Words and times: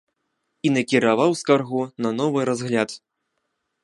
І 0.69 0.69
накіраваў 0.77 1.31
скаргу 1.41 1.81
на 2.05 2.11
новы 2.21 2.39
разгляд. 2.53 2.89